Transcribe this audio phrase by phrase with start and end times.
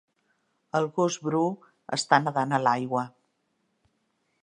[0.79, 1.43] El gos bru
[1.99, 3.05] està nedant a l'aigua